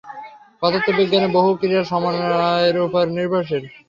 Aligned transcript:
পদার্থ-বিজ্ঞানে 0.61 1.27
বহু 1.37 1.49
ক্রিয়া 1.59 1.83
সময়ের 1.91 2.75
উপর 2.85 3.03
নির্ভরশীল। 3.15 3.63